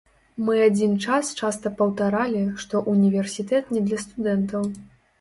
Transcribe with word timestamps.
Мы 0.45 0.53
адзін 0.67 0.95
час 1.07 1.29
часта 1.41 1.73
паўтаралі, 1.83 2.43
што 2.65 2.85
ўніверсітэт 2.97 3.73
не 3.79 3.89
для 3.89 4.05
студэнтаў. 4.09 4.63